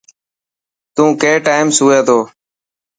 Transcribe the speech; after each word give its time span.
تون 0.95 1.07
ڪي 1.21 1.33
ٽائم 1.47 1.67
سوئي 1.77 1.99
تو. 2.07 2.19